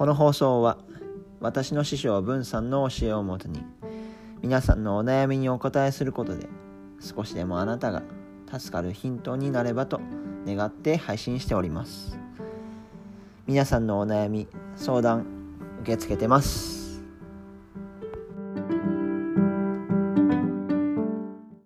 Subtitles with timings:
[0.00, 0.78] この放送は
[1.40, 3.62] 私の師匠文さんの教えをもとに
[4.40, 6.48] 皆さんのお悩みにお答えすることで
[7.00, 8.02] 少しでもあなたが
[8.50, 10.00] 助かるヒントになればと
[10.46, 12.18] 願って配信しております。
[13.46, 15.26] 皆さんのお悩み相談
[15.82, 16.79] 受け付けてます。